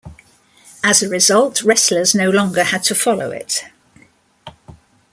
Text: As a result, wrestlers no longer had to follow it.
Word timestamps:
As 0.83 1.03
a 1.03 1.09
result, 1.09 1.61
wrestlers 1.61 2.15
no 2.15 2.31
longer 2.31 2.63
had 2.63 2.81
to 2.85 2.95
follow 2.95 3.29
it. 3.29 3.65